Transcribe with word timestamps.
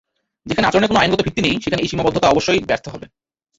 যেখানে 0.45 0.67
আচরণের 0.67 0.89
কোনো 0.89 0.99
আইনগত 0.99 1.21
ভিত্তি 1.23 1.41
নেই, 1.41 1.55
সেখানে 1.63 1.81
এই 1.81 1.89
সীমাবদ্ধতা 1.91 2.27
অবশ্যই 2.29 2.59
ব্যর্থ 2.69 2.85
হবে। 2.89 3.05